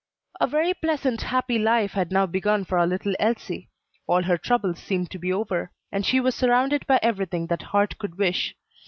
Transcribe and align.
A 0.39 0.47
very 0.47 0.73
pleasant, 0.73 1.21
happy 1.21 1.59
life 1.59 1.91
had 1.91 2.11
now 2.11 2.25
begun 2.25 2.65
for 2.65 2.79
our 2.79 2.87
little 2.87 3.13
Elsie: 3.19 3.69
all 4.07 4.23
her 4.23 4.35
troubles 4.35 4.79
seemed 4.79 5.11
to 5.11 5.19
be 5.19 5.31
over, 5.31 5.69
and 5.91 6.03
she 6.03 6.19
was 6.19 6.33
surrounded 6.33 6.87
by 6.87 6.99
everything 7.03 7.45
that 7.45 7.61
heart 7.61 7.99
could 7.99 8.17
wish. 8.17 8.55